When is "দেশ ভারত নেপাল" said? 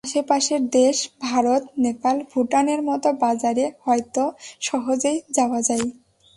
0.71-2.15